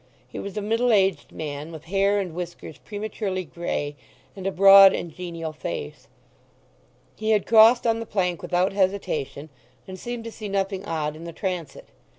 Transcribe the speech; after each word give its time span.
He 0.27 0.39
was 0.39 0.57
a 0.57 0.63
middle 0.63 0.91
aged 0.91 1.31
man, 1.31 1.71
with 1.71 1.83
hair 1.83 2.19
and 2.19 2.33
whiskers 2.33 2.79
prematurely 2.79 3.43
grey, 3.45 3.95
and 4.35 4.47
a 4.47 4.51
broad 4.51 4.93
and 4.93 5.13
genial 5.15 5.53
face. 5.53 6.07
He 7.15 7.29
had 7.29 7.45
crossed 7.45 7.85
on 7.85 7.99
the 7.99 8.07
plank 8.07 8.41
without 8.41 8.73
hesitation, 8.73 9.49
and 9.87 9.99
seemed 9.99 10.23
to 10.23 10.31
see 10.31 10.49
nothing 10.49 10.83
odd 10.85 11.15
in 11.15 11.25
the 11.25 11.33
transit. 11.33 11.89